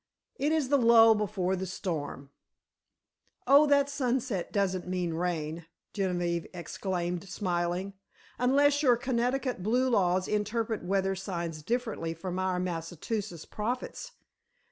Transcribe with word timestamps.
"It 0.39 0.51
is 0.51 0.69
the 0.69 0.79
lull 0.79 1.13
before 1.13 1.55
the 1.55 1.67
storm." 1.67 2.31
"Oh, 3.45 3.67
that 3.67 3.87
sunset 3.87 4.51
doesn't 4.51 4.87
mean 4.87 5.13
rain," 5.13 5.67
Genevieve 5.93 6.47
exclaimed, 6.55 7.29
smiling, 7.29 7.93
"unless 8.39 8.81
your 8.81 8.97
Connecticut 8.97 9.61
blue 9.61 9.87
laws 9.91 10.27
interpret 10.27 10.83
weather 10.83 11.13
signs 11.15 11.61
differently 11.61 12.15
from 12.15 12.39
our 12.39 12.59
Massachusetts 12.59 13.45
prophets. 13.45 14.13